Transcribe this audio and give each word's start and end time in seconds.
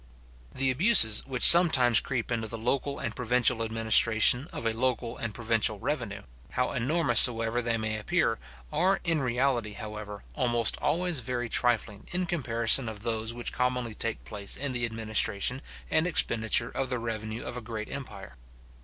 The 0.51 0.71
abuses 0.71 1.23
which 1.27 1.45
sometimes 1.45 1.99
creep 1.99 2.31
into 2.31 2.47
the 2.47 2.57
local 2.57 2.97
and 2.97 3.15
provincial 3.15 3.61
administration 3.61 4.47
of 4.51 4.65
a 4.65 4.73
local 4.73 5.15
and 5.15 5.31
provincial 5.31 5.77
revenue, 5.77 6.23
how 6.53 6.71
enormous 6.71 7.19
soever 7.19 7.61
they 7.61 7.77
may 7.77 7.99
appear, 7.99 8.39
are 8.73 8.99
in 9.03 9.21
reality, 9.21 9.73
however, 9.73 10.23
almost 10.33 10.75
always 10.77 11.19
very 11.19 11.49
trifling 11.49 12.07
in 12.11 12.25
comparison 12.25 12.89
of 12.89 13.03
those 13.03 13.31
which 13.35 13.53
commonly 13.53 13.93
take 13.93 14.23
place 14.25 14.57
in 14.57 14.71
the 14.71 14.85
administration 14.85 15.61
and 15.91 16.07
expenditure 16.07 16.71
of 16.71 16.89
the 16.89 16.97
revenue 16.97 17.43
of 17.43 17.55
a 17.55 17.61
great 17.61 17.87
empire. 17.87 18.37